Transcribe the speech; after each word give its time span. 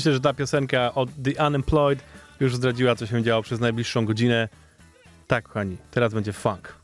Myślę, 0.00 0.12
że 0.12 0.20
ta 0.20 0.34
piosenka 0.34 0.94
od 0.94 1.10
The 1.24 1.46
Unemployed 1.46 2.04
już 2.40 2.56
zdradziła, 2.56 2.94
co 2.94 3.06
się 3.06 3.22
działo 3.22 3.42
przez 3.42 3.60
najbliższą 3.60 4.06
godzinę. 4.06 4.48
Tak, 5.26 5.44
kochani, 5.44 5.76
teraz 5.90 6.14
będzie 6.14 6.32
funk. 6.32 6.74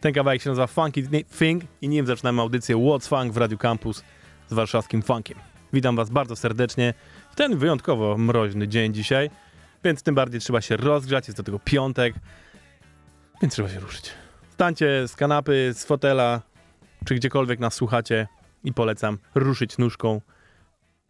Ten 0.00 0.12
kawałek 0.12 0.42
się 0.42 0.50
nazywa 0.50 0.66
Funky 0.66 1.24
Thing 1.38 1.62
i 1.80 1.88
nim 1.88 2.06
zaczynamy 2.06 2.42
audycję 2.42 2.76
What's 2.76 3.08
Funk 3.08 3.32
w 3.32 3.36
Radio 3.36 3.58
Campus 3.58 4.04
z 4.48 4.54
warszawskim 4.54 5.02
funkiem. 5.02 5.38
Witam 5.72 5.96
was 5.96 6.10
bardzo 6.10 6.36
serdecznie 6.36 6.94
w 7.30 7.34
ten 7.34 7.56
wyjątkowo 7.56 8.18
mroźny 8.18 8.68
dzień 8.68 8.94
dzisiaj, 8.94 9.30
więc 9.84 10.02
tym 10.02 10.14
bardziej 10.14 10.40
trzeba 10.40 10.60
się 10.60 10.76
rozgrzać, 10.76 11.28
jest 11.28 11.36
do 11.36 11.42
tego 11.42 11.58
piątek, 11.58 12.14
więc 13.42 13.54
trzeba 13.54 13.68
się 13.68 13.80
ruszyć. 13.80 14.10
Stańcie 14.50 15.08
z 15.08 15.16
kanapy, 15.16 15.72
z 15.74 15.84
fotela, 15.84 16.42
czy 17.04 17.14
gdziekolwiek 17.14 17.60
nas 17.60 17.74
słuchacie 17.74 18.28
i 18.64 18.72
polecam 18.72 19.18
ruszyć 19.34 19.78
nóżką. 19.78 20.20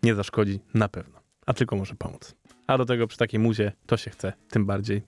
Nie 0.03 0.15
zaszkodzi 0.15 0.61
na 0.75 0.89
pewno, 0.89 1.21
a 1.47 1.55
tylko 1.55 1.77
może 1.77 1.95
pomóc. 1.95 2.35
A 2.67 2.79
do 2.79 2.85
tego 2.85 3.07
przy 3.07 3.19
takiej 3.19 3.41
muzie 3.41 3.73
to 3.87 3.97
się 3.97 4.11
chce 4.11 4.33
tym 4.51 4.67
bardziej. 4.67 5.03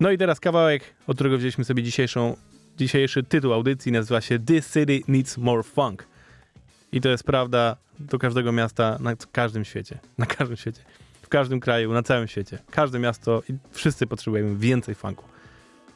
No 0.00 0.10
i 0.10 0.18
teraz 0.18 0.40
kawałek, 0.40 0.82
od 1.06 1.16
którego 1.16 1.38
wzięliśmy 1.38 1.64
sobie 1.64 1.82
dzisiejszą, 1.82 2.36
dzisiejszy 2.76 3.22
tytuł 3.22 3.52
audycji, 3.52 3.92
nazywa 3.92 4.20
się 4.20 4.38
This 4.38 4.72
City 4.72 5.00
Needs 5.08 5.38
More 5.38 5.62
Funk. 5.62 6.06
I 6.92 7.00
to 7.00 7.08
jest 7.08 7.24
prawda 7.24 7.76
do 7.98 8.18
każdego 8.18 8.52
miasta 8.52 8.98
na 9.00 9.16
każdym 9.32 9.64
świecie. 9.64 9.98
Na 10.18 10.26
każdym 10.26 10.56
świecie. 10.56 10.80
W 11.22 11.28
każdym 11.28 11.60
kraju, 11.60 11.92
na 11.92 12.02
całym 12.02 12.28
świecie. 12.28 12.58
Każde 12.70 12.98
miasto 12.98 13.42
i 13.48 13.54
wszyscy 13.70 14.06
potrzebujemy 14.06 14.56
więcej 14.56 14.94
funku. 14.94 15.24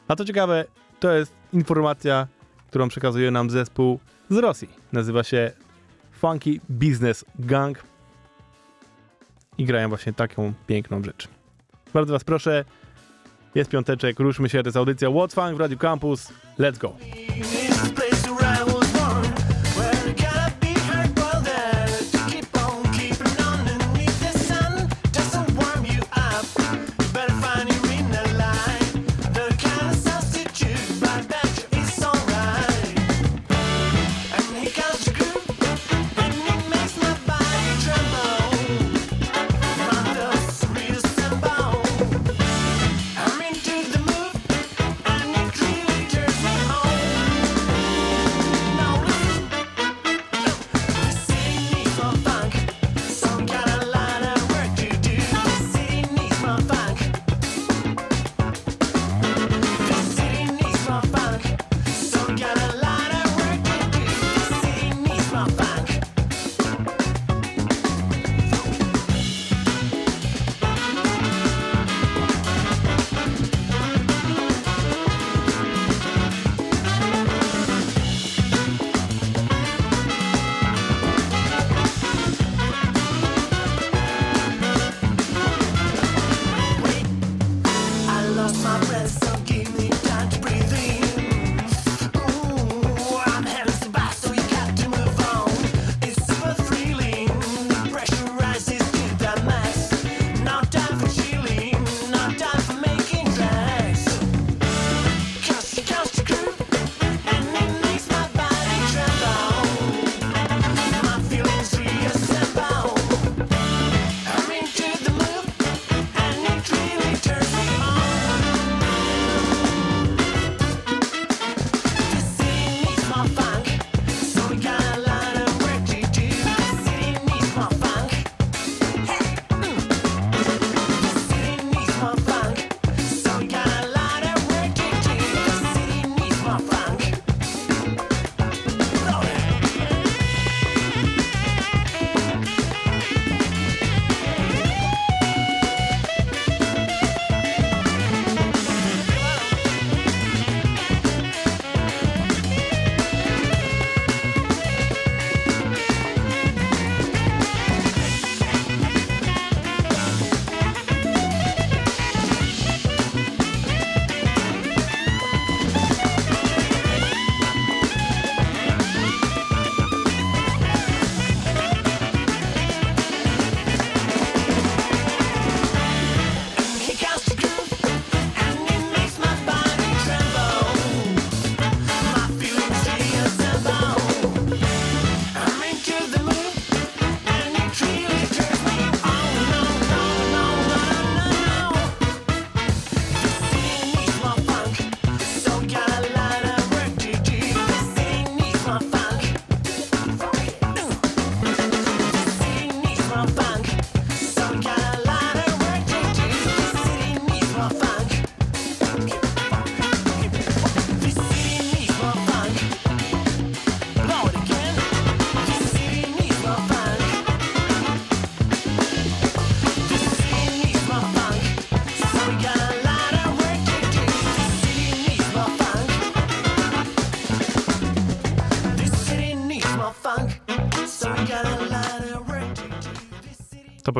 A 0.07 0.15
to 0.15 0.25
ciekawe, 0.25 0.65
to 0.99 1.11
jest 1.11 1.33
informacja, 1.53 2.27
którą 2.67 2.89
przekazuje 2.89 3.31
nam 3.31 3.49
zespół 3.49 3.99
z 4.29 4.37
Rosji. 4.37 4.69
Nazywa 4.93 5.23
się 5.23 5.51
Funky 6.15 6.61
Business 6.69 7.25
Gang 7.39 7.83
i 9.57 9.65
grają 9.65 9.89
właśnie 9.89 10.13
taką 10.13 10.53
piękną 10.67 11.03
rzecz. 11.03 11.27
Bardzo 11.93 12.13
was 12.13 12.23
proszę, 12.23 12.65
jest 13.55 13.69
piąteczek, 13.69 14.19
ruszmy 14.19 14.49
się, 14.49 14.63
to 14.63 14.67
jest 14.67 14.77
audycja 14.77 15.09
What's 15.09 15.33
Funk 15.35 15.57
w 15.57 15.59
Radio 15.59 15.77
Campus. 15.77 16.33
Let's 16.59 16.77
go! 16.77 16.95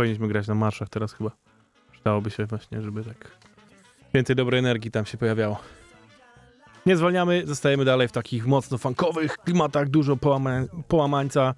Powinniśmy 0.06 0.28
grać 0.28 0.48
na 0.48 0.56
marszach 0.56 0.90
teraz 0.90 1.14
chyba. 1.14 1.32
Przydałoby 1.92 2.32
się 2.32 2.46
właśnie, 2.46 2.82
żeby 2.82 3.04
tak 3.04 3.32
więcej 4.14 4.36
dobrej 4.36 4.60
energii 4.60 4.92
tam 4.92 5.06
się 5.06 5.18
pojawiało. 5.18 5.60
Nie 6.86 6.98
zwalniamy, 6.98 7.44
zostajemy 7.46 7.86
dalej 7.86 8.08
w 8.08 8.12
takich 8.12 8.48
mocno 8.48 8.78
funkowych 8.78 9.38
klimatach, 9.38 9.90
dużo 9.90 10.18
połama 10.18 10.52
połamańca. 10.88 11.54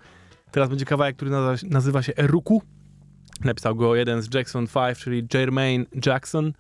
Teraz 0.52 0.70
będzie 0.70 0.86
kawałek, 0.86 1.16
który 1.16 1.32
nazywa, 1.32 1.74
nazywa 1.74 2.02
się 2.02 2.14
Eruku 2.18 2.62
Napisał 3.44 3.76
go 3.76 3.96
jeden 3.96 4.22
z 4.22 4.34
Jackson 4.34 4.68
5, 4.68 4.98
czyli 4.98 5.28
Jermaine 5.34 5.86
Jackson. 6.06 6.54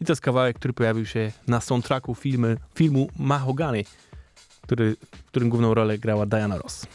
I 0.00 0.04
to 0.04 0.12
jest 0.12 0.22
kawałek, 0.22 0.56
który 0.56 0.74
pojawił 0.74 1.06
się 1.06 1.32
na 1.46 1.60
soundtracku 1.60 2.14
filmy, 2.14 2.56
filmu 2.74 3.08
Mahogany, 3.18 3.84
który, 4.62 4.96
w 5.12 5.24
którym 5.24 5.48
główną 5.48 5.74
rolę 5.74 5.98
grała 5.98 6.26
Diana 6.26 6.58
Ross. 6.58 6.86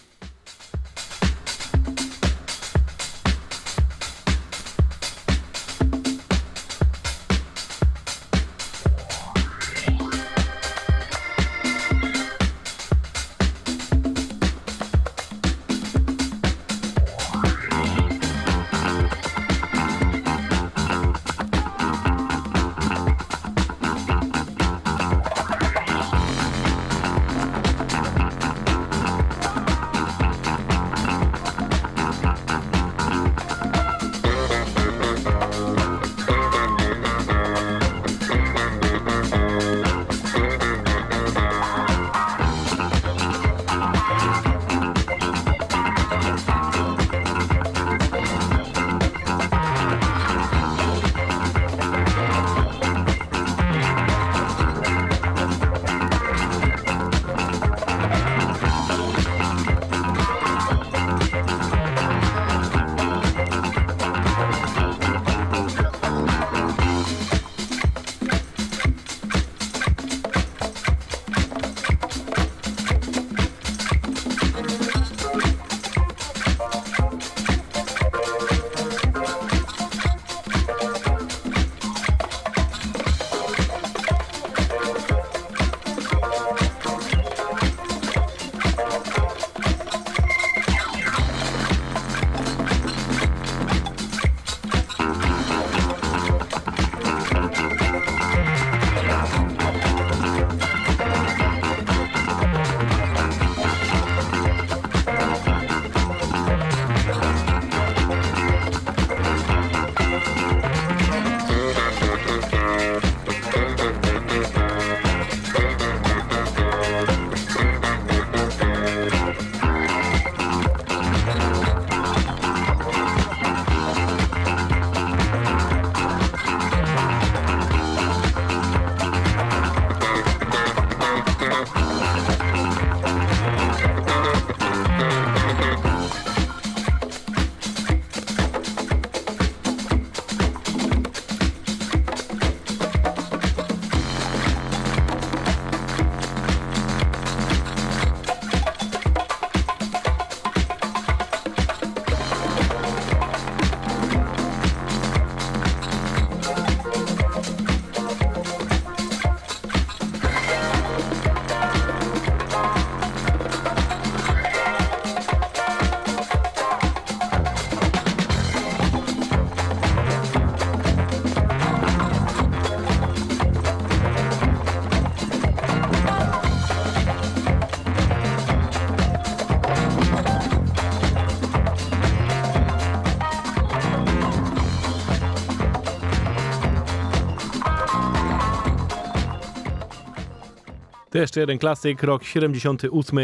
To 191.15 191.19
jeszcze 191.19 191.39
jeden 191.39 191.57
klasyk, 191.57 192.03
rok 192.03 192.23
78. 192.23 193.19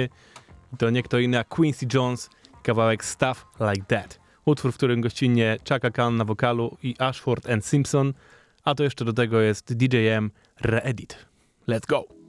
To 0.78 0.90
nie 0.90 1.04
kto 1.04 1.20
inny 1.20 1.44
Quincy 1.50 1.86
Jones, 1.94 2.30
kawałek 2.64 3.06
Stuff 3.06 3.46
Like 3.60 3.86
That. 3.88 4.20
Utwór, 4.46 4.72
w 4.72 4.78
którym 4.78 5.02
gościnnie 5.02 5.58
Chaka 5.70 5.92
Khan 5.92 6.18
na 6.18 6.26
wokalu 6.26 6.78
i 6.84 6.96
Ashford 7.00 7.50
and 7.50 7.66
Simpson, 7.66 8.14
a 8.64 8.76
to 8.76 8.84
jeszcze 8.84 9.06
do 9.06 9.14
tego 9.14 9.42
jest 9.42 9.74
DJM 9.74 10.32
Reedit. 10.62 11.26
Let's 11.68 11.88
go! 11.88 12.21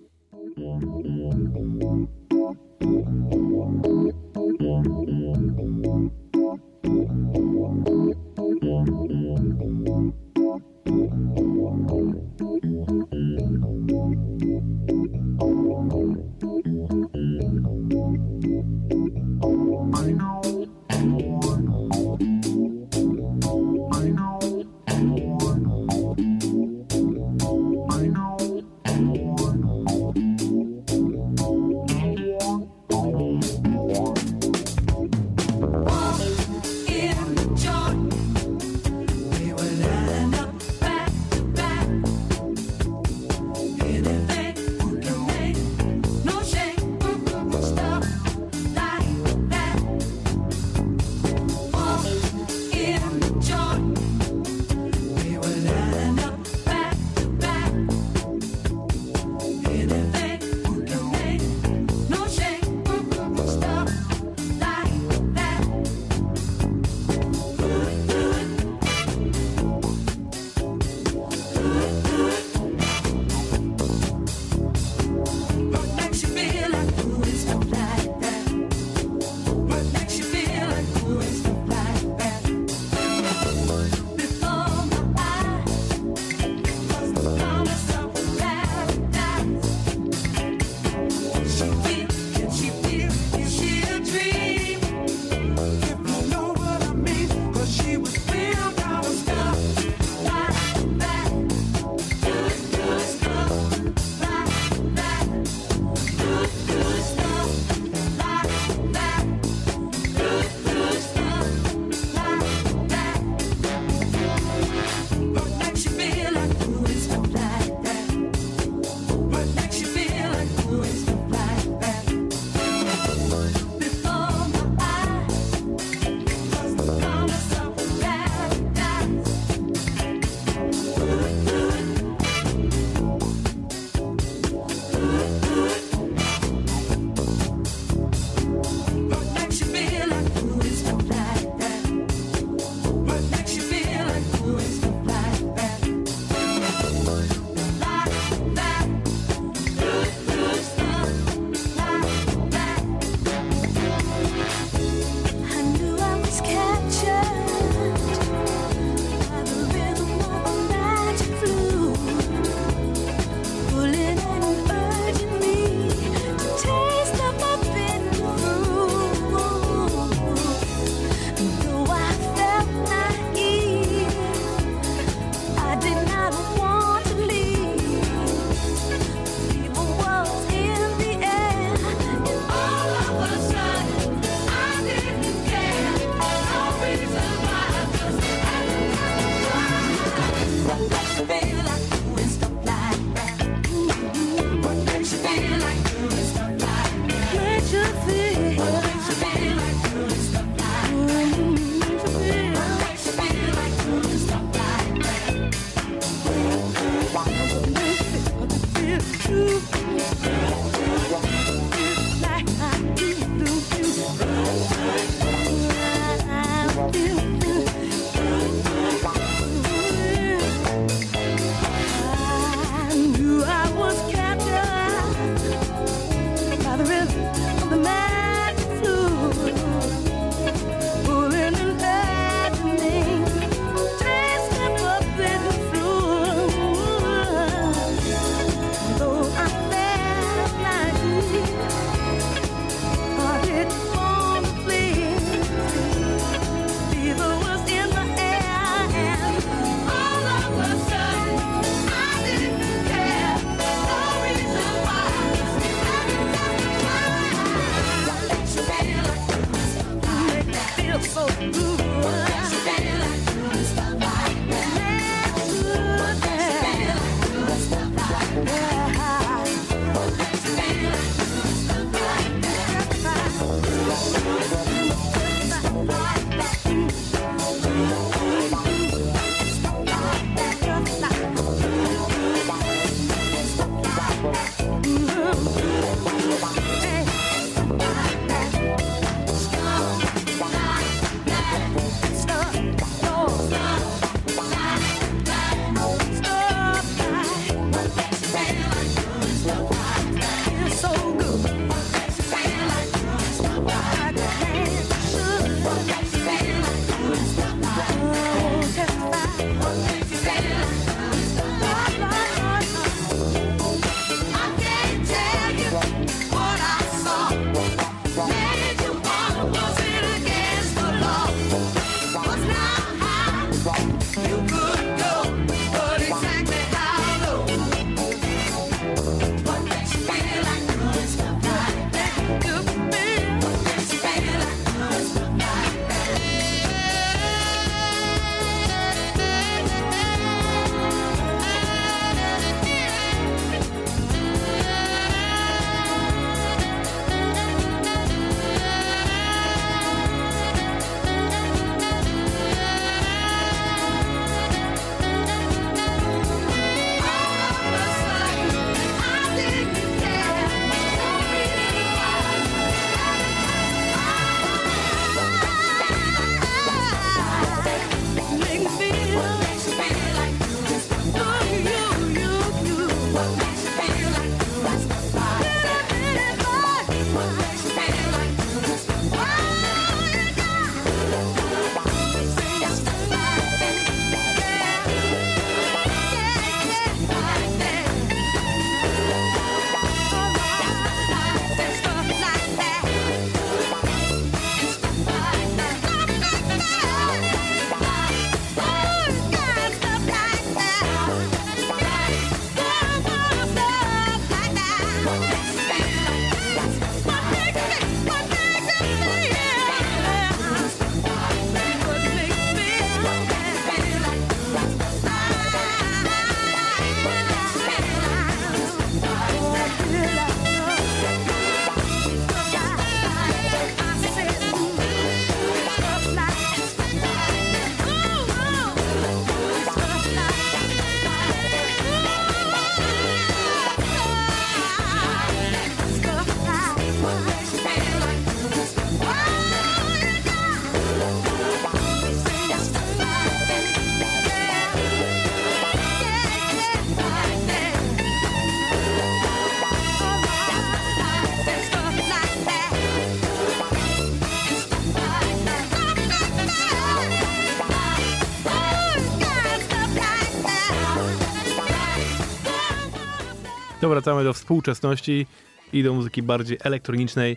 To 463.83 463.89
wracamy 463.89 464.25
do 464.25 464.33
współczesności 464.33 465.27
i 465.73 465.83
do 465.83 465.95
muzyki 465.95 466.23
bardziej 466.23 466.59
elektronicznej. 466.65 467.37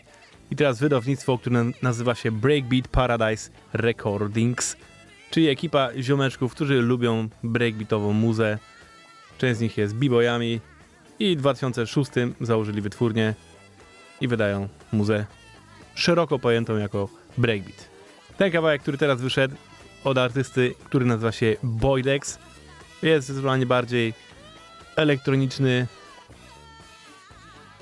I 0.51 0.55
teraz 0.55 0.79
wydawnictwo, 0.79 1.37
które 1.37 1.71
nazywa 1.81 2.15
się 2.15 2.31
Breakbeat 2.31 2.87
Paradise 2.87 3.51
Recordings, 3.73 4.77
czyli 5.31 5.49
ekipa 5.49 5.89
ziomeczków, 5.99 6.51
którzy 6.51 6.81
lubią 6.81 7.29
breakbeatową 7.43 8.13
muzę. 8.13 8.59
Część 9.37 9.57
z 9.57 9.61
nich 9.61 9.77
jest 9.77 9.95
b-boyami 9.95 10.59
i 11.19 11.35
w 11.35 11.39
2006 11.39 12.11
założyli 12.41 12.81
wytwórnię 12.81 13.33
i 14.21 14.27
wydają 14.27 14.69
muzę 14.91 15.25
szeroko 15.95 16.39
pojętą 16.39 16.77
jako 16.77 17.09
breakbeat. 17.37 17.89
Ten 18.37 18.51
kawałek, 18.51 18.81
który 18.81 18.97
teraz 18.97 19.21
wyszedł 19.21 19.55
od 20.03 20.17
artysty, 20.17 20.75
który 20.83 21.05
nazywa 21.05 21.31
się 21.31 21.55
Boydex, 21.63 22.39
jest 23.03 23.27
zdecydowanie 23.27 23.65
bardziej 23.65 24.13
elektroniczny, 24.95 25.87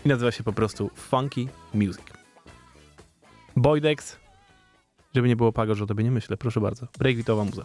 i 0.05 0.09
nazywa 0.09 0.31
się 0.31 0.43
po 0.43 0.53
prostu 0.53 0.89
Funky 0.95 1.47
Music. 1.73 2.03
Boydex, 3.55 4.17
żeby 5.15 5.27
nie 5.27 5.35
było 5.35 5.51
pago, 5.51 5.75
że 5.75 5.83
o 5.83 5.87
tobie 5.87 6.03
nie 6.03 6.11
myślę, 6.11 6.37
proszę 6.37 6.61
bardzo. 6.61 6.87
Breakbeatowa 6.99 7.43
muza. 7.43 7.63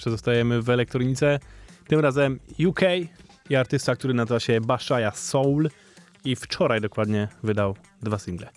Jeszcze 0.00 0.10
zostajemy 0.10 0.62
w 0.62 0.70
elektronice. 0.70 1.38
Tym 1.88 2.00
razem 2.00 2.40
UK 2.66 2.80
i 3.50 3.56
artysta, 3.56 3.96
który 3.96 4.14
nazywa 4.14 4.40
się 4.40 4.60
Bashaya 4.60 5.10
Soul 5.14 5.70
i 6.24 6.36
wczoraj 6.36 6.80
dokładnie 6.80 7.28
wydał 7.42 7.76
dwa 8.02 8.18
single. 8.18 8.48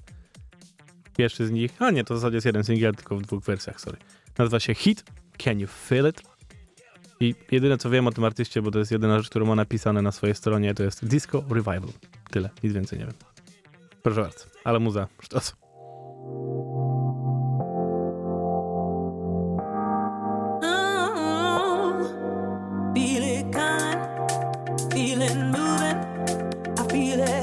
Pierwszy 1.17 1.47
z 1.47 1.51
nich, 1.51 1.71
a 1.79 1.91
nie, 1.91 2.03
to 2.03 2.13
w 2.13 2.17
zasadzie 2.17 2.37
jest 2.37 2.45
jeden 2.45 2.63
single, 2.63 2.93
tylko 2.93 3.17
w 3.17 3.21
dwóch 3.21 3.43
wersjach, 3.43 3.81
sorry. 3.81 3.97
Nazywa 4.37 4.59
się 4.59 4.75
Hit, 4.75 5.03
Can 5.37 5.59
You 5.59 5.67
Feel 5.67 6.09
It? 6.09 6.21
I 7.19 7.35
jedyne 7.51 7.77
co 7.77 7.89
wiem 7.89 8.07
o 8.07 8.11
tym 8.11 8.23
artyście, 8.23 8.61
bo 8.61 8.71
to 8.71 8.79
jest 8.79 8.91
jedyna 8.91 9.19
rzecz, 9.19 9.29
którą 9.29 9.45
ma 9.45 9.55
napisane 9.55 10.01
na 10.01 10.11
swojej 10.11 10.35
stronie, 10.35 10.73
to 10.73 10.83
jest 10.83 11.05
Disco 11.05 11.43
Revival. 11.49 11.89
Tyle, 12.31 12.49
nic 12.63 12.73
więcej 12.73 12.99
nie 12.99 13.05
wiem. 13.05 13.15
Proszę 14.03 14.21
bardzo, 14.21 14.45
ale 14.63 14.79
muza, 14.79 15.07
sztos. 15.21 15.55
feeling 24.93 25.49
moving. 25.49 25.97
I 26.77 26.87
feel 26.87 27.19
it. 27.19 27.42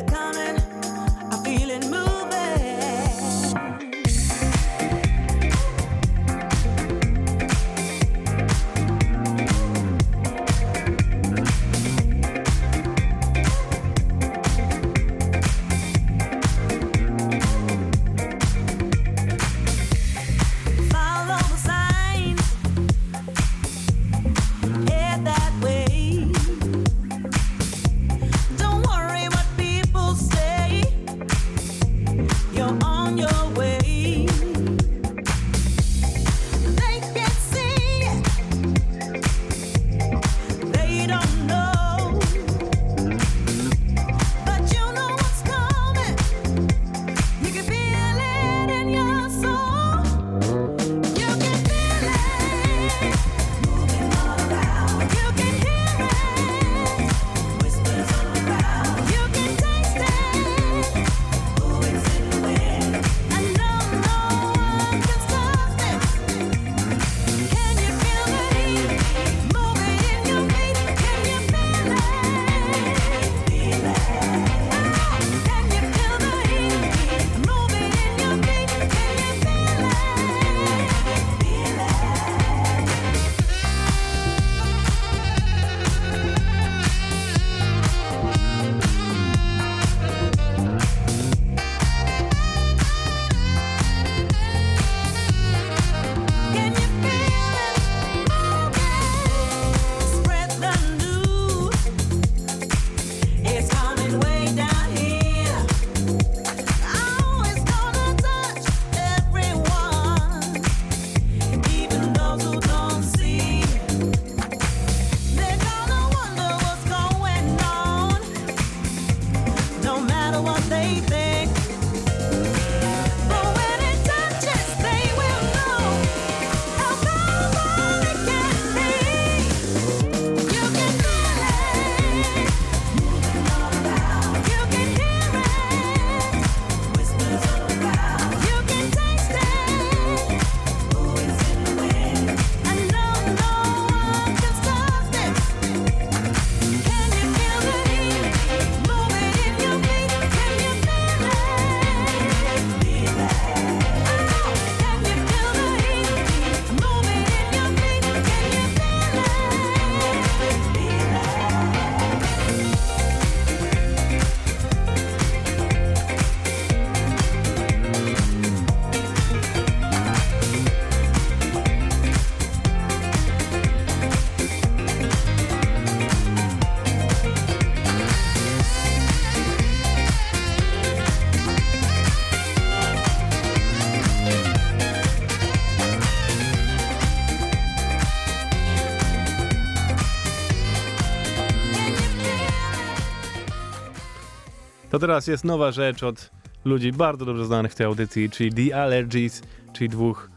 Teraz 195.01 195.27
jest 195.27 195.45
nowa 195.45 195.73
rzecz 195.73 196.03
od 196.03 196.31
ludzi 196.65 196.93
bardzo 196.93 197.25
dobrze 197.25 197.47
znanych 197.47 197.73
w 197.73 197.75
tej 197.75 197.87
audycji, 197.87 198.31
czyli 198.31 198.53
The 198.53 198.83
Allergies, 198.83 199.43
czyli 199.73 199.89
dwóch 199.89 200.31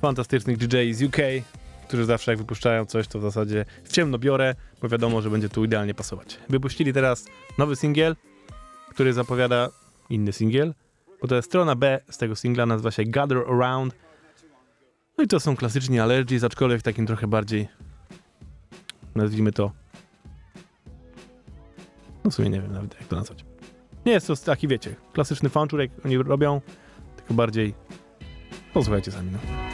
fantastycznych 0.00 0.56
DJ 0.56 0.92
z 0.92 1.02
UK, 1.02 1.16
którzy 1.88 2.04
zawsze 2.04 2.32
jak 2.32 2.38
wypuszczają 2.38 2.86
coś, 2.86 3.08
to 3.08 3.18
w 3.18 3.22
zasadzie 3.22 3.64
w 3.84 3.92
ciemno 3.92 4.18
biorę, 4.18 4.54
bo 4.82 4.88
wiadomo, 4.88 5.22
że 5.22 5.30
będzie 5.30 5.48
tu 5.48 5.64
idealnie 5.64 5.94
pasować. 5.94 6.38
Wypuścili 6.48 6.92
teraz 6.92 7.26
nowy 7.58 7.76
singiel, 7.76 8.16
który 8.88 9.12
zapowiada 9.12 9.68
inny 10.10 10.32
singiel, 10.32 10.74
bo 11.22 11.28
to 11.28 11.34
jest 11.34 11.48
strona 11.48 11.76
B 11.76 12.00
z 12.10 12.18
tego 12.18 12.36
singla, 12.36 12.66
nazywa 12.66 12.90
się 12.90 13.04
Gather 13.04 13.38
Around. 13.38 13.94
No 15.18 15.24
i 15.24 15.26
to 15.26 15.40
są 15.40 15.56
klasyczni 15.56 16.00
Allergies, 16.00 16.44
aczkolwiek 16.44 16.82
takim 16.82 17.06
trochę 17.06 17.26
bardziej, 17.26 17.68
nazwijmy 19.14 19.52
to, 19.52 19.72
no 22.24 22.30
w 22.30 22.34
sumie 22.34 22.50
nie 22.50 22.60
wiem 22.60 22.72
nawet 22.72 22.94
jak 23.00 23.08
to 23.08 23.16
nazwać. 23.16 23.53
Nie 24.06 24.12
jest 24.12 24.26
to 24.26 24.36
taki, 24.36 24.68
wiecie, 24.68 24.94
klasyczny 25.12 25.48
funchur, 25.48 25.80
jak 25.80 25.90
oni 26.04 26.18
robią, 26.18 26.60
tylko 27.16 27.34
bardziej, 27.34 27.74
posłuchajcie 28.74 29.12
sami, 29.12 29.30
no. 29.32 29.73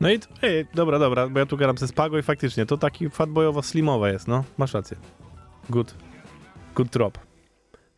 No 0.00 0.10
i, 0.10 0.20
ej, 0.42 0.66
dobra, 0.74 0.98
dobra, 0.98 1.28
bo 1.28 1.38
ja 1.38 1.46
tu 1.46 1.56
gadam 1.56 1.78
ze 1.78 1.88
Spago 1.88 2.18
i 2.18 2.22
faktycznie, 2.22 2.66
to 2.66 2.76
taki 2.76 3.08
fatboyowo-slimowe 3.08 4.12
jest, 4.12 4.28
no, 4.28 4.44
masz 4.58 4.74
rację. 4.74 4.96
Good, 5.70 5.94
good 6.74 6.88
drop. 6.88 7.18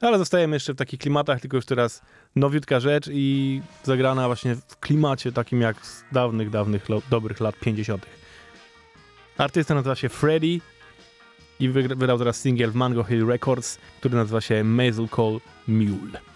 Ale 0.01 0.19
zostajemy 0.19 0.57
jeszcze 0.57 0.75
w 0.75 0.77
takich 0.77 1.01
klimatach, 1.01 1.41
tylko 1.41 1.57
już 1.57 1.67
teraz 1.67 2.03
nowiutka 2.37 2.81
rzecz 2.81 3.09
i 3.13 3.61
zagrana 3.83 4.27
właśnie 4.27 4.55
w 4.55 4.77
klimacie 4.81 5.33
takim 5.33 5.61
jak 5.61 5.87
z 5.87 6.05
dawnych, 6.13 6.51
dawnych, 6.51 6.87
dobrych 7.11 7.41
lat 7.41 7.59
50. 7.59 8.07
Artysta 9.39 9.75
nazywa 9.75 9.95
się 9.95 10.09
Freddy 10.09 10.61
i 11.61 11.69
wydał 11.69 12.19
teraz 12.19 12.41
singiel 12.41 12.71
w 12.71 12.75
Mango 12.75 13.05
Hill 13.05 13.27
Records, 13.27 13.79
który 14.01 14.15
nazywa 14.15 14.41
się 14.41 14.65
Mazel 14.65 15.09
Call 15.09 15.41
Mule. 15.69 16.32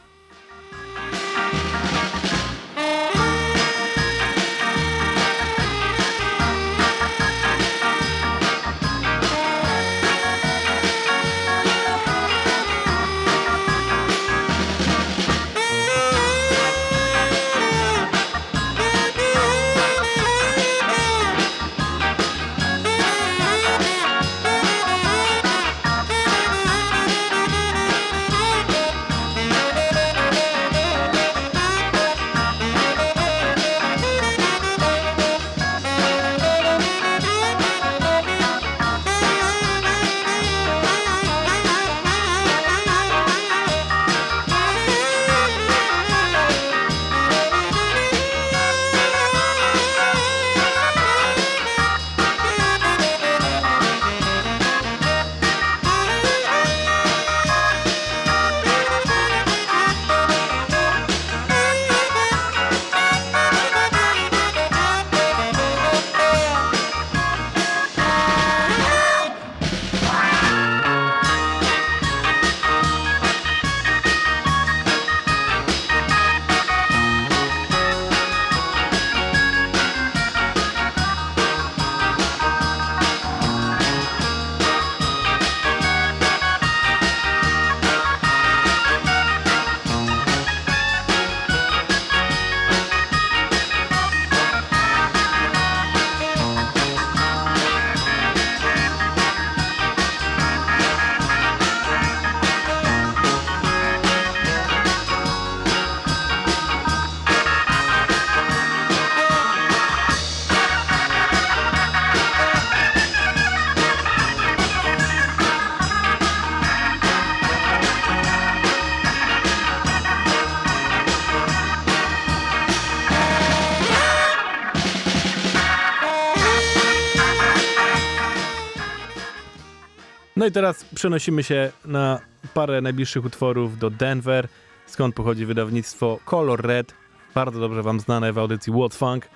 No 130.47 130.51
i 130.51 130.53
teraz 130.53 130.85
przenosimy 130.85 131.43
się 131.43 131.73
na 131.85 132.21
parę 132.55 132.81
najbliższych 132.81 133.25
utworów 133.25 133.79
do 133.79 133.91
Denver, 133.91 134.49
skąd 134.87 135.15
pochodzi 135.15 135.47
wydawnictwo 135.47 136.19
Color 136.25 136.67
Red, 136.67 136.95
bardzo 137.35 137.61
dobrze 137.61 137.83
wam 137.83 138.01
znane 138.01 138.33
w 138.33 138.39
audycji 138.39 138.73
What's 138.73 138.97
Funk. 138.97 139.29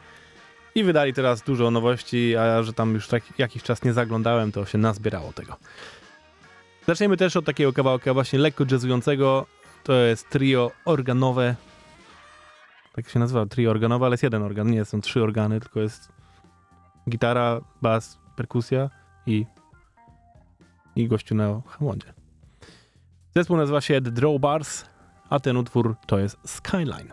I 0.75 0.85
wydali 0.85 1.15
teraz 1.15 1.43
dużo 1.43 1.71
nowości, 1.71 2.37
a 2.37 2.63
że 2.63 2.73
tam 2.73 2.95
już 2.95 3.09
tak 3.09 3.23
jakiś 3.39 3.63
czas 3.63 3.83
nie 3.83 3.93
zaglądałem, 3.93 4.53
to 4.53 4.65
się 4.65 4.79
nazbierało 4.79 5.33
tego. 5.33 5.57
Zaczniemy 6.87 7.17
też 7.17 7.37
od 7.37 7.45
takiego 7.45 7.73
kawałka 7.73 8.15
właśnie 8.15 8.39
lekko 8.39 8.65
jazzującego. 8.71 9.47
To 9.85 9.93
jest 9.93 10.29
trio 10.29 10.71
organowe. 10.85 11.55
Tak 12.93 13.09
się 13.09 13.19
nazywa, 13.19 13.47
trio 13.47 13.71
organowe, 13.71 14.07
ale 14.07 14.13
jest 14.13 14.23
jeden 14.23 14.43
organ, 14.43 14.71
nie 14.71 14.85
są 14.85 15.01
trzy 15.01 15.23
organy, 15.23 15.61
tylko 15.61 15.81
jest 15.81 16.13
gitara, 17.09 17.61
bas, 17.83 18.19
perkusja 18.37 18.91
i, 19.27 19.47
i 20.97 21.09
gościu 21.09 21.35
na 21.35 21.61
Hammondzie. 21.67 22.13
Zespół 23.35 23.57
nazywa 23.57 23.81
się 23.81 24.01
The 24.01 24.11
Drawbars, 24.11 24.85
a 25.31 25.41
ten 25.41 25.57
utwór 25.57 25.97
to 26.07 26.19
jest 26.19 26.37
Skyline. 26.45 27.13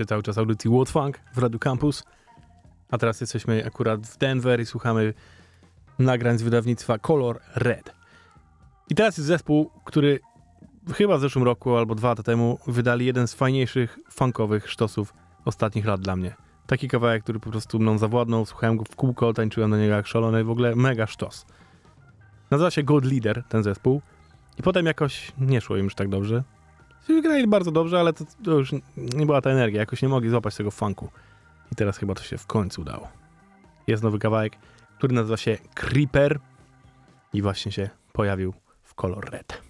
Słuchacie 0.00 0.08
cały 0.08 0.22
czas 0.22 0.38
audycji 0.38 0.70
What 0.70 0.90
Funk 0.90 1.20
w 1.34 1.38
Radio 1.38 1.58
Campus. 1.58 2.04
A 2.90 2.98
teraz 2.98 3.20
jesteśmy 3.20 3.66
akurat 3.66 4.06
w 4.06 4.18
Denver 4.18 4.60
i 4.60 4.66
słuchamy 4.66 5.14
nagrań 5.98 6.38
z 6.38 6.42
wydawnictwa 6.42 6.98
Color 6.98 7.40
Red. 7.54 7.94
I 8.88 8.94
teraz 8.94 9.18
jest 9.18 9.26
zespół, 9.26 9.70
który 9.84 10.20
chyba 10.94 11.18
w 11.18 11.20
zeszłym 11.20 11.44
roku 11.44 11.76
albo 11.76 11.94
dwa 11.94 12.08
lata 12.08 12.22
temu 12.22 12.58
wydali 12.66 13.06
jeden 13.06 13.28
z 13.28 13.34
fajniejszych 13.34 13.98
funkowych 14.10 14.70
sztosów 14.70 15.14
ostatnich 15.44 15.86
lat 15.86 16.00
dla 16.00 16.16
mnie. 16.16 16.34
Taki 16.66 16.88
kawałek, 16.88 17.22
który 17.22 17.40
po 17.40 17.50
prostu 17.50 17.78
mną 17.78 17.98
zawładnął, 17.98 18.46
słuchałem 18.46 18.76
go 18.76 18.84
w 18.84 18.96
kółko, 18.96 19.32
tańczyłem 19.32 19.70
do 19.70 19.76
niego 19.76 19.94
jak 19.94 20.06
szalony, 20.06 20.44
w 20.44 20.50
ogóle 20.50 20.76
mega 20.76 21.06
sztos. 21.06 21.46
Nazywa 22.50 22.70
się 22.70 22.82
God 22.82 23.04
Leader, 23.04 23.44
ten 23.48 23.62
zespół. 23.62 24.02
I 24.58 24.62
potem 24.62 24.86
jakoś 24.86 25.32
nie 25.38 25.60
szło 25.60 25.76
im 25.76 25.84
już 25.84 25.94
tak 25.94 26.08
dobrze. 26.08 26.42
Grali 27.22 27.46
bardzo 27.46 27.70
dobrze, 27.70 28.00
ale 28.00 28.12
to, 28.12 28.24
to 28.44 28.50
już 28.50 28.72
nie 28.96 29.26
była 29.26 29.40
ta 29.40 29.50
energia, 29.50 29.80
jakoś 29.80 30.02
nie 30.02 30.08
mogli 30.08 30.30
złapać 30.30 30.56
tego 30.56 30.70
funku. 30.70 31.08
I 31.72 31.74
teraz 31.74 31.98
chyba 31.98 32.14
to 32.14 32.22
się 32.22 32.38
w 32.38 32.46
końcu 32.46 32.80
udało. 32.80 33.08
Jest 33.86 34.02
nowy 34.02 34.18
kawałek, 34.18 34.56
który 34.98 35.14
nazywa 35.14 35.36
się 35.36 35.58
Creeper 35.74 36.40
i 37.32 37.42
właśnie 37.42 37.72
się 37.72 37.90
pojawił 38.12 38.54
w 38.82 38.94
kolor 38.94 39.30
red. 39.30 39.62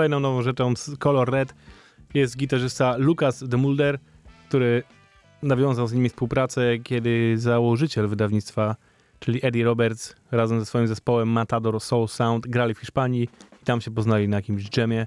Kolejną 0.00 0.20
nową 0.20 0.42
rzeczą 0.42 0.76
z 0.76 0.96
Color 0.98 1.30
Red 1.30 1.54
jest 2.14 2.36
gitarzysta 2.36 2.96
Lucas 2.96 3.48
de 3.48 3.56
Mulder, 3.56 3.98
który 4.48 4.82
nawiązał 5.42 5.86
z 5.86 5.92
nimi 5.92 6.08
współpracę, 6.08 6.78
kiedy 6.78 7.38
założyciel 7.38 8.08
wydawnictwa, 8.08 8.76
czyli 9.18 9.46
Eddie 9.46 9.64
Roberts, 9.64 10.16
razem 10.30 10.60
ze 10.60 10.66
swoim 10.66 10.86
zespołem 10.86 11.28
Matador 11.28 11.80
Soul 11.80 12.08
Sound 12.08 12.46
grali 12.46 12.74
w 12.74 12.78
Hiszpanii 12.78 13.28
i 13.62 13.64
tam 13.64 13.80
się 13.80 13.90
poznali 13.90 14.28
na 14.28 14.36
jakimś 14.36 14.64
dżemie. 14.64 15.06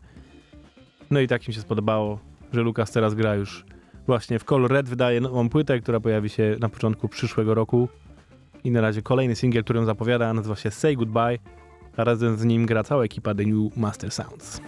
No 1.11 1.19
i 1.19 1.27
tak 1.27 1.47
im 1.47 1.53
się 1.53 1.61
spodobało, 1.61 2.19
że 2.51 2.61
Lucas 2.61 2.91
teraz 2.91 3.13
gra 3.13 3.35
już 3.35 3.65
właśnie 4.07 4.39
w 4.39 4.45
Color 4.45 4.71
Red, 4.71 4.89
wydaje 4.89 5.21
nową 5.21 5.49
płytę, 5.49 5.79
która 5.79 5.99
pojawi 5.99 6.29
się 6.29 6.55
na 6.59 6.69
początku 6.69 7.07
przyszłego 7.09 7.53
roku. 7.53 7.89
I 8.63 8.71
na 8.71 8.81
razie 8.81 9.01
kolejny 9.01 9.35
singiel, 9.35 9.63
który 9.63 9.79
ją 9.79 9.85
zapowiada, 9.85 10.33
nazywa 10.33 10.55
się 10.55 10.71
Say 10.71 10.95
Goodbye, 10.95 11.37
razem 11.97 12.37
z 12.37 12.45
nim 12.45 12.65
gra 12.65 12.83
cała 12.83 13.03
ekipa 13.03 13.35
The 13.35 13.43
New 13.45 13.77
Master 13.77 14.11
Sounds. 14.11 14.61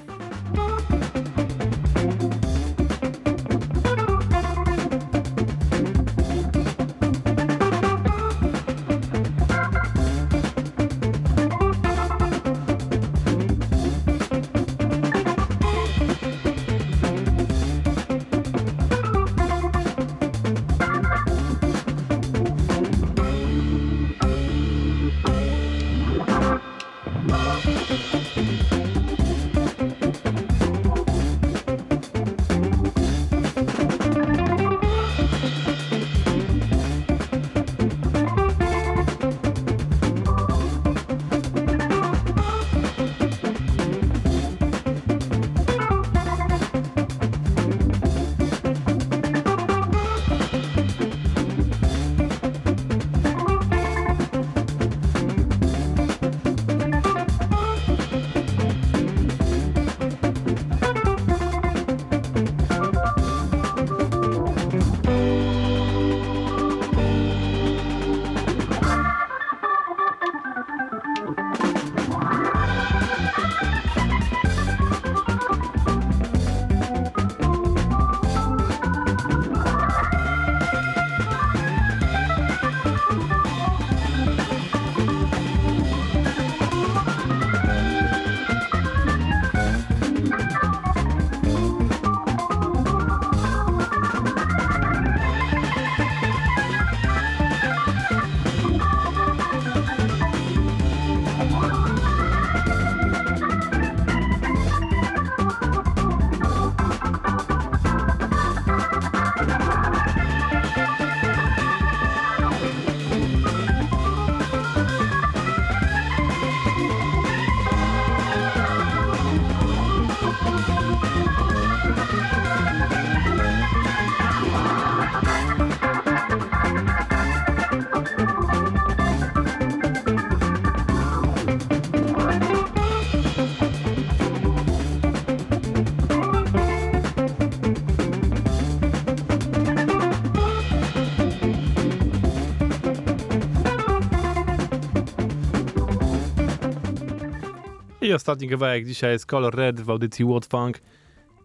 Ostatni 148.16 148.50
kawałek 148.50 148.86
dzisiaj 148.86 149.12
jest 149.12 149.26
Color 149.26 149.56
Red 149.56 149.82
w 149.82 149.90
audycji 149.90 150.26
What 150.26 150.46
Funk. 150.46 150.80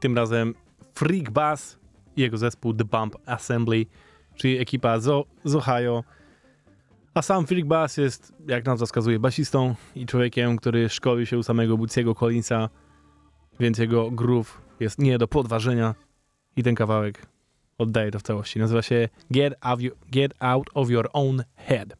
Tym 0.01 0.17
razem 0.17 0.55
Freak 0.95 1.31
Bass 1.31 1.79
i 2.17 2.21
jego 2.21 2.39
zespół 2.39 2.75
The 2.75 2.85
Bump 2.85 3.17
Assembly, 3.27 3.87
czyli 4.35 4.59
ekipa 4.59 4.99
z, 4.99 5.27
z 5.45 5.55
Ohio. 5.55 6.05
A 7.15 7.23
sam 7.23 7.47
Freak 7.47 7.67
Bass 7.67 7.97
jest, 7.97 8.33
jak 8.49 8.65
nazwa 8.65 8.87
wskazuje, 8.87 9.19
basistą 9.19 9.75
i 9.95 10.07
człowiekiem, 10.07 10.57
który 10.57 10.89
szkolił 10.89 11.27
się 11.27 11.39
u 11.39 11.43
samego 11.43 11.77
Bootsiego 11.77 12.15
Collinsa, 12.15 12.69
więc 13.61 13.79
jego 13.79 14.11
groove 14.11 14.61
jest 14.81 14.99
nie 14.99 15.19
do 15.19 15.29
podważenia 15.29 15.95
i 16.57 16.63
ten 16.63 16.75
kawałek 16.75 17.27
oddaje 17.79 18.11
to 18.11 18.19
w 18.19 18.23
całości. 18.23 18.59
Nazywa 18.59 18.83
się 18.83 19.09
Get 19.31 19.55
Out, 19.61 19.81
Get 20.11 20.35
Out 20.39 20.71
of 20.75 20.91
Your 20.91 21.11
Own 21.13 21.43
Head. 21.55 21.97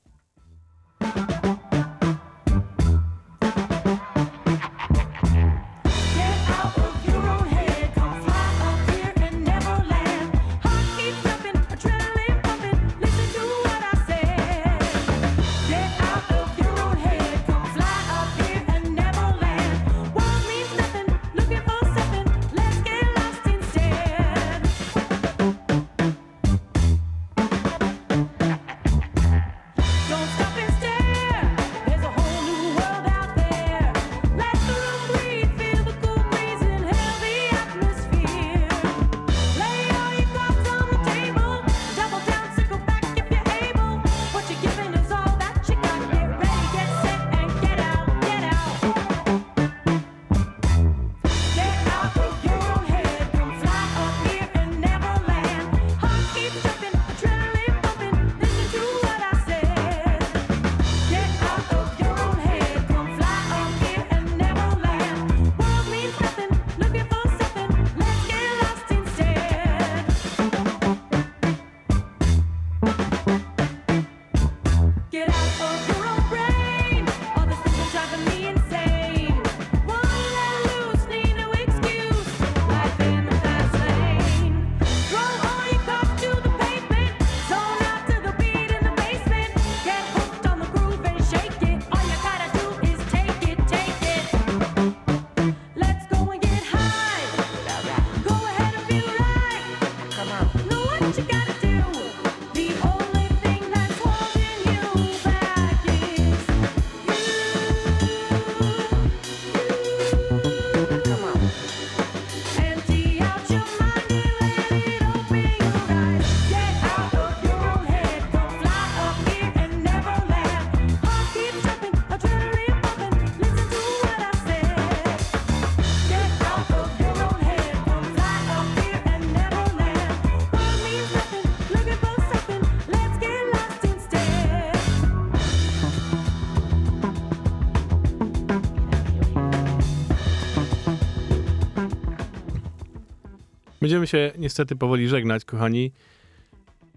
Będziemy 143.91 144.07
się 144.07 144.33
niestety 144.39 144.77
powoli 144.77 145.09
żegnać, 145.09 145.45
kochani, 145.45 145.93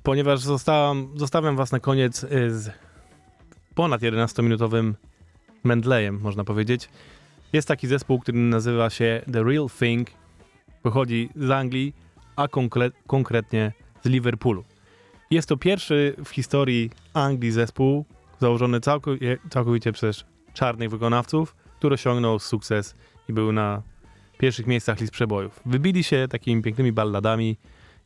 ponieważ 0.04 0.40
zostałam, 0.40 1.10
zostawiam 1.16 1.56
was 1.56 1.72
na 1.72 1.80
koniec 1.80 2.24
y, 2.24 2.28
z 2.60 2.72
ponad 3.76 4.02
11-minutowym 4.02 4.94
Mendlejem, 5.64 6.20
można 6.20 6.44
powiedzieć. 6.44 6.90
Jest 7.54 7.68
taki 7.68 7.88
zespół, 7.88 8.20
który 8.20 8.38
nazywa 8.38 8.90
się 8.90 9.22
The 9.34 9.44
Real 9.44 9.68
Thing. 9.80 10.08
Pochodzi 10.84 11.30
z 11.36 11.52
Anglii, 11.52 11.94
a 12.36 12.46
konkre- 12.48 12.92
konkretnie 13.08 13.72
z 14.04 14.10
Liverpoolu. 14.10 14.64
Jest 15.32 15.50
to 15.50 15.58
pierwszy 15.58 16.16
w 16.26 16.30
historii 16.30 16.90
Anglii 17.14 17.52
zespół 17.52 18.06
założony 18.40 18.80
całkowicie, 18.80 19.38
całkowicie 19.50 19.92
przez 19.92 20.26
czarnych 20.54 20.90
wykonawców, 20.90 21.56
który 21.78 21.94
osiągnął 21.94 22.40
sukces 22.40 22.96
i 23.30 23.34
był 23.34 23.52
na 23.52 23.82
pierwszych 24.44 24.68
miejscach 24.68 25.00
list 25.00 25.14
przebojów. 25.14 25.60
Wybili 25.66 26.04
się 26.04 26.28
takimi 26.30 26.62
pięknymi 26.62 26.92
balladami. 26.92 27.58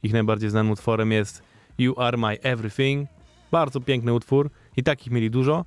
Ich 0.03 0.13
najbardziej 0.13 0.49
znanym 0.49 0.71
utworem 0.71 1.11
jest 1.11 1.43
You 1.77 1.99
Are 1.99 2.17
My 2.17 2.41
Everything. 2.41 3.09
Bardzo 3.51 3.81
piękny 3.81 4.13
utwór 4.13 4.49
i 4.77 4.83
takich 4.83 5.13
mieli 5.13 5.31
dużo. 5.31 5.65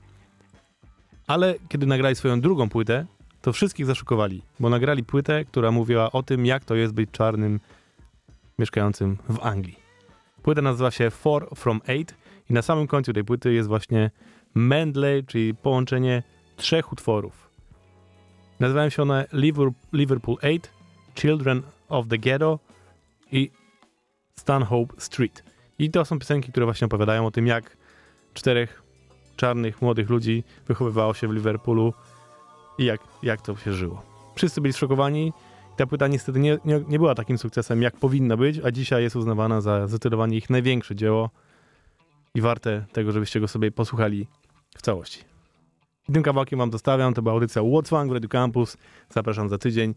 Ale 1.27 1.55
kiedy 1.69 1.87
nagrali 1.87 2.17
swoją 2.17 2.41
drugą 2.41 2.69
płytę, 2.69 3.07
to 3.43 3.53
wszystkich 3.53 3.87
zaszokowali, 3.87 4.43
bo 4.61 4.71
nagrali 4.71 5.05
płytę, 5.05 5.45
która 5.45 5.71
mówiła 5.71 6.13
o 6.13 6.23
tym, 6.23 6.47
jak 6.47 6.65
to 6.65 6.75
jest 6.75 6.95
być 6.95 7.11
czarnym 7.11 7.61
mieszkającym 8.59 9.17
w 9.29 9.41
Anglii. 9.43 9.79
Płyta 10.43 10.63
nazywa 10.63 10.91
się 10.91 11.11
Four 11.11 11.49
from 11.57 11.81
Eight 11.87 12.15
i 12.51 12.53
na 12.53 12.63
samym 12.63 12.87
końcu 12.87 13.13
tej 13.13 13.25
płyty 13.25 13.53
jest 13.53 13.69
właśnie 13.69 14.11
medley, 14.55 15.25
czyli 15.25 15.55
połączenie 15.55 16.23
trzech 16.57 16.93
utworów. 16.93 17.50
Nazywają 18.61 18.89
się 18.89 19.03
one 19.03 19.27
Liver- 19.33 19.73
Liverpool 19.93 20.37
8, 20.43 20.59
Children 21.15 21.63
of 21.89 22.09
the 22.09 22.19
Ghetto 22.19 22.59
i 23.33 23.51
Stanhope 24.39 24.95
Street. 24.99 25.45
I 25.79 25.91
to 25.91 26.05
są 26.05 26.19
piosenki, 26.19 26.51
które 26.51 26.67
właśnie 26.67 26.85
opowiadają 26.85 27.27
o 27.27 27.31
tym, 27.31 27.47
jak 27.47 27.77
czterech 28.35 28.83
czarnych, 29.37 29.83
młodych 29.83 30.11
ludzi 30.11 30.45
wychowywało 30.67 31.15
się 31.15 31.29
w 31.29 31.33
Liverpoolu 31.33 31.95
i 32.79 32.85
jak, 32.85 33.01
jak 33.23 33.43
to 33.43 33.57
się 33.57 33.73
żyło. 33.73 34.03
Wszyscy 34.35 34.61
byli 34.61 34.73
zszokowani. 34.73 35.33
Ta 35.77 35.87
płyta 35.87 36.09
niestety 36.09 36.39
nie, 36.39 36.59
nie, 36.65 36.81
nie 36.89 36.99
była 36.99 37.15
takim 37.15 37.39
sukcesem, 37.39 37.83
jak 37.83 37.97
powinna 37.97 38.37
być, 38.37 38.61
a 38.65 38.71
dzisiaj 38.71 39.03
jest 39.03 39.17
uznawana 39.17 39.61
za 39.61 39.87
zdecydowanie 39.87 40.37
ich 40.37 40.51
największe 40.51 40.95
dzieło 40.97 41.31
i 42.35 42.41
warte 42.41 42.85
tego, 42.93 43.13
żebyście 43.13 43.41
go 43.41 43.49
sobie 43.49 43.71
posłuchali 43.71 44.27
w 44.77 44.83
całości. 44.83 45.30
I 46.11 46.13
tym 46.13 46.23
kawałkiem 46.23 46.59
wam 46.59 46.73
zostawiam. 46.73 47.15
To 47.15 47.23
była 47.23 47.35
audycja 47.35 47.63
What's 47.63 48.09
w 48.09 48.13
Radio 48.13 48.29
Campus. 48.29 48.77
Zapraszam 49.11 49.49
za 49.49 49.59
tydzień. 49.59 49.95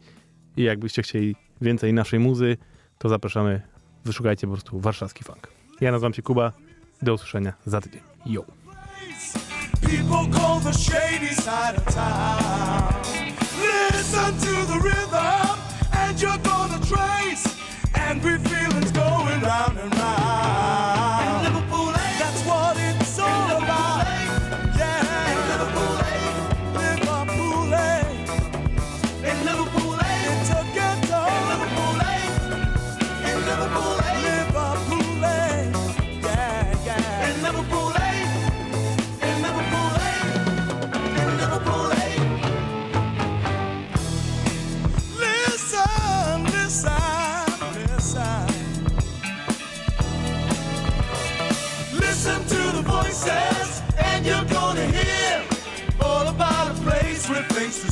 I 0.58 0.64
jakbyście 0.64 1.02
chcieli 1.02 1.36
więcej 1.62 1.94
naszej 1.94 2.20
muzy, 2.20 2.58
to 2.98 3.10
zapraszamy. 3.10 3.62
Wyszukajcie 4.06 4.48
po 4.48 4.54
prostu 4.54 4.80
warszawski 4.80 5.24
funk. 5.24 5.48
Ja 5.82 5.92
nazywam 5.92 6.14
się 6.14 6.22
Kuba. 6.22 6.52
Do 7.02 7.14
usłyszenia 7.14 7.54
za 7.66 7.82
tydzień. 7.82 8.02
Yo! 8.26 8.46
People 9.82 10.40
call 10.40 10.62
the 10.62 10.74
shady 10.74 11.36
side 11.36 11.78
of 11.78 11.96
town. 11.96 12.94
Listen 13.92 14.34
to 14.34 14.74
the 14.74 14.80
rhythm, 14.90 15.60
and 15.92 16.22
you're 16.22 16.44
gonna 16.44 16.80
trace 16.80 17.54
feelings 18.40 18.92
going 18.92 19.42
round 19.42 19.78
and 19.80 19.93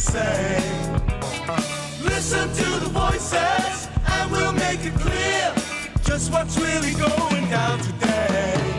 say. 0.01 0.57
Listen 2.03 2.47
to 2.49 2.79
the 2.79 2.89
voices, 2.89 3.87
and 4.07 4.31
we'll 4.31 4.53
make 4.53 4.83
it 4.83 4.95
clear 4.95 5.53
just 6.03 6.31
what's 6.31 6.57
really 6.57 6.93
going 6.93 7.49
down 7.49 7.77
today. 7.79 8.70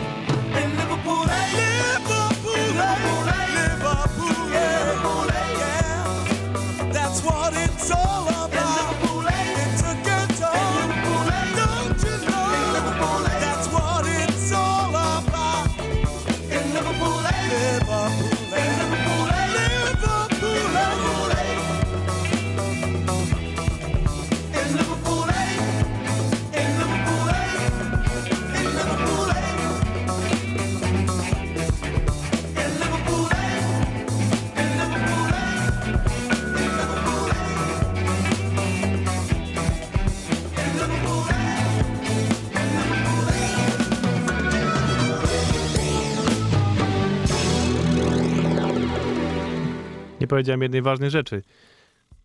Powiedziałem 50.33 50.61
jednej 50.61 50.81
ważnej 50.81 51.09
rzeczy. 51.09 51.41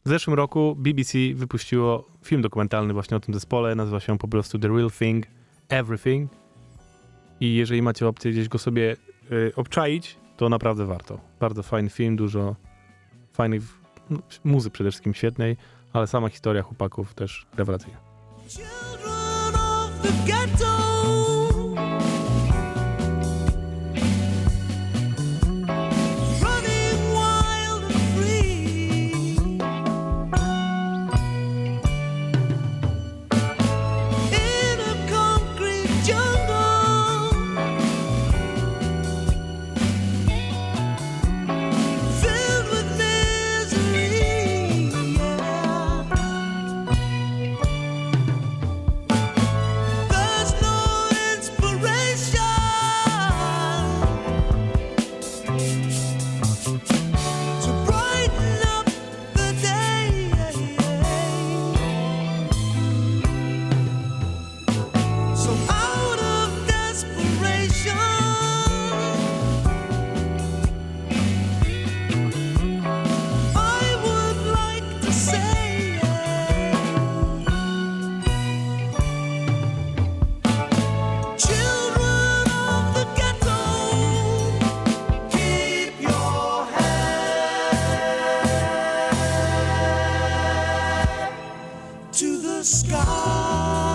W 0.04 0.08
zeszłym 0.08 0.36
roku 0.36 0.76
BBC 0.78 1.18
wypuściło 1.34 2.04
film 2.24 2.42
dokumentalny 2.42 2.92
właśnie 2.92 3.16
o 3.16 3.20
tym 3.20 3.34
zespole. 3.34 3.74
Nazywa 3.74 4.00
się 4.00 4.18
po 4.18 4.28
prostu 4.28 4.58
The 4.58 4.68
Real 4.68 4.90
Thing, 4.90 5.26
Everything. 5.68 6.30
I 7.40 7.54
jeżeli 7.54 7.82
macie 7.82 8.08
opcję 8.08 8.32
gdzieś 8.32 8.48
go 8.48 8.58
sobie 8.58 8.96
y, 9.32 9.52
obczaić, 9.56 10.16
to 10.36 10.48
naprawdę 10.48 10.86
warto. 10.86 11.20
Bardzo 11.40 11.62
fajny 11.62 11.90
film, 11.90 12.16
dużo 12.16 12.56
fajnych 13.32 13.62
no, 14.10 14.18
muzy 14.44 14.70
przede 14.70 14.90
wszystkim 14.90 15.14
świetnej, 15.14 15.56
ale 15.92 16.06
sama 16.06 16.28
historia 16.28 16.62
chłopaków 16.62 17.14
też 17.14 17.46
rewelacyjna. 17.56 17.98
Children 18.48 19.54
of 19.54 20.02
the 20.02 20.32
ghetto. 20.32 21.17
God. 93.48 93.87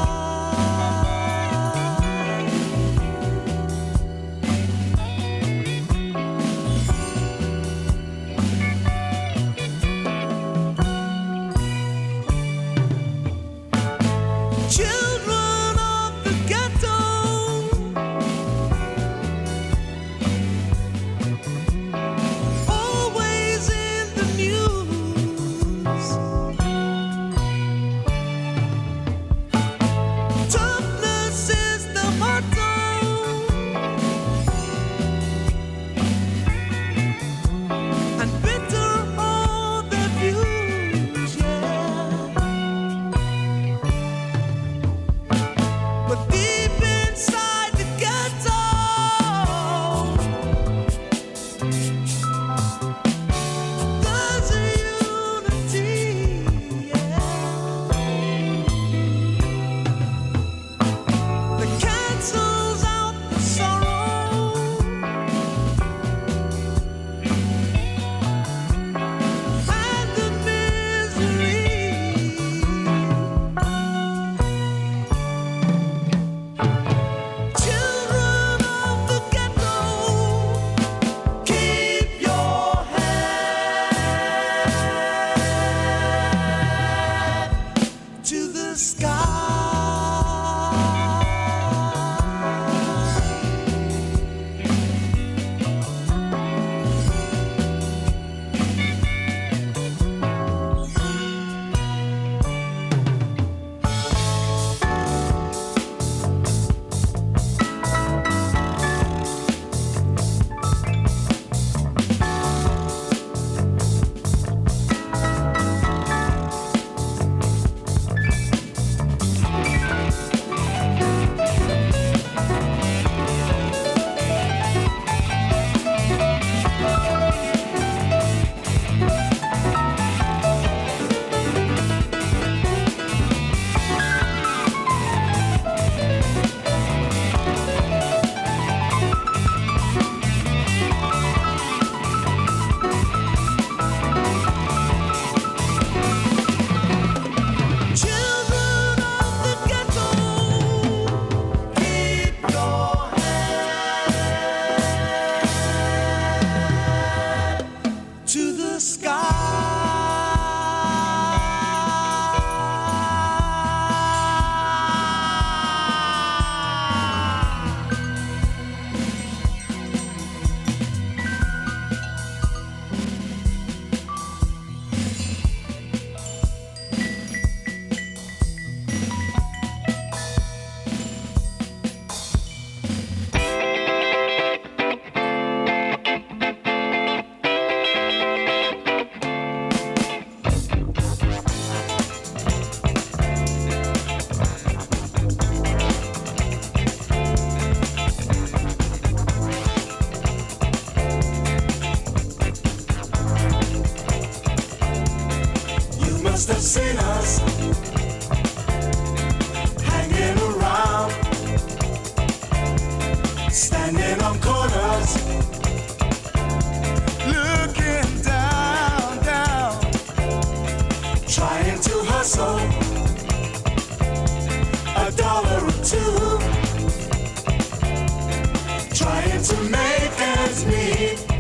trying 228.94 229.44
to 229.44 229.64
make 229.64 230.20
ends 230.20 230.66
meet. 230.66 231.33